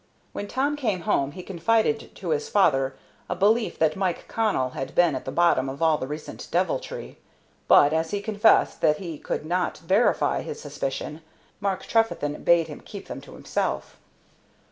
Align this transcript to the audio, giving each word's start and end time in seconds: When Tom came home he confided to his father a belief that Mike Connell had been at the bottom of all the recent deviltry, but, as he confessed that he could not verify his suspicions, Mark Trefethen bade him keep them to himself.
When 0.33 0.47
Tom 0.47 0.75
came 0.77 1.01
home 1.01 1.33
he 1.33 1.43
confided 1.43 2.15
to 2.15 2.29
his 2.29 2.49
father 2.49 2.95
a 3.29 3.35
belief 3.35 3.77
that 3.77 3.95
Mike 3.95 4.27
Connell 4.27 4.71
had 4.71 4.95
been 4.95 5.13
at 5.13 5.25
the 5.25 5.31
bottom 5.31 5.69
of 5.69 5.79
all 5.79 5.99
the 5.99 6.07
recent 6.07 6.47
deviltry, 6.49 7.19
but, 7.67 7.93
as 7.93 8.09
he 8.09 8.19
confessed 8.19 8.81
that 8.81 8.97
he 8.97 9.19
could 9.19 9.45
not 9.45 9.77
verify 9.77 10.41
his 10.41 10.59
suspicions, 10.59 11.19
Mark 11.59 11.85
Trefethen 11.85 12.43
bade 12.43 12.67
him 12.67 12.81
keep 12.81 13.05
them 13.07 13.21
to 13.21 13.33
himself. 13.33 13.95